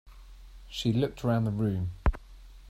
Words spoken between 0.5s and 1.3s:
She looked